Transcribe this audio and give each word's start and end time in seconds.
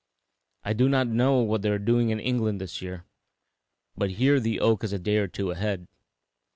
I 0.63 0.73
do 0.73 0.89
not 0.89 1.05
know 1.07 1.41
what 1.41 1.61
they 1.61 1.69
are 1.69 1.77
doing 1.77 2.09
in 2.09 2.19
England 2.19 2.59
this 2.59 2.81
year, 2.81 3.05
but 3.95 4.13
here 4.13 4.39
the 4.39 4.59
oak 4.59 4.83
is 4.83 4.93
a 4.93 4.97
day 4.97 5.17
or 5.17 5.27
two 5.27 5.51
ahead. 5.51 5.87